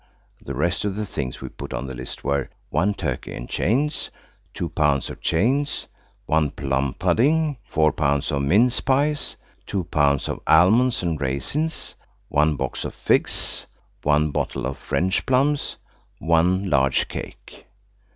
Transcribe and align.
The 0.43 0.55
rest 0.55 0.83
of 0.83 0.95
the 0.95 1.05
things 1.05 1.41
we 1.41 1.49
put 1.49 1.75
on 1.75 1.85
the 1.85 1.93
list 1.93 2.23
were– 2.23 2.49
1 2.71 2.95
turkey 2.95 3.35
and 3.35 3.47
chains. 3.47 4.09
2 4.55 4.69
pounds 4.69 5.11
of 5.11 5.21
chains. 5.21 5.87
1 6.25 6.49
plum 6.49 6.95
pudding. 6.97 7.57
4 7.65 7.91
pounds 7.91 8.31
of 8.31 8.41
mince 8.41 8.79
pies. 8.81 9.35
2 9.67 9.83
pounds 9.83 10.27
of 10.27 10.39
almonds 10.47 11.03
and 11.03 11.21
raisins. 11.21 11.93
1 12.29 12.55
box 12.55 12.83
of 12.83 12.95
figs. 12.95 13.67
1 14.01 14.31
bottle 14.31 14.65
of 14.65 14.75
French 14.79 15.23
plums. 15.27 15.77
1 16.17 16.67
large 16.67 17.07
cake. 17.07 17.67